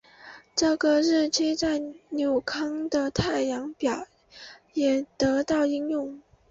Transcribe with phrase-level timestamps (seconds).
[0.55, 4.07] 这个日期在纽康的太阳表
[4.73, 6.19] 也得到应用。